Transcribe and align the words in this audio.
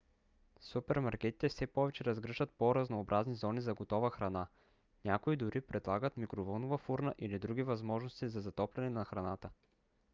супермаркетите 0.59 1.49
все 1.49 1.67
повече 1.67 2.03
разгръщат 2.05 2.51
по-разнообразни 2.51 3.35
зони 3.35 3.61
за 3.61 3.73
готова 3.73 4.09
храна. 4.09 4.47
някои 5.05 5.35
дори 5.35 5.61
предлагат 5.61 6.17
микровълнова 6.17 6.77
фурна 6.77 7.13
или 7.19 7.39
други 7.39 7.63
възможности 7.63 8.29
за 8.29 8.41
затопляне 8.41 8.89
на 8.89 9.05
храната 9.05 9.49